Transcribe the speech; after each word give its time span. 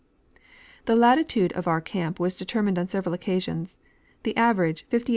The 0.85 0.95
latitude 0.95 1.53
of 1.53 1.67
our 1.67 1.79
camp 1.79 2.19
was 2.19 2.35
determined 2.35 2.79
on 2.79 2.87
several 2.87 3.13
occasions; 3.13 3.77
the 4.23 4.35
average, 4.35 4.87
58° 4.89 4.89
49'. 4.99 5.05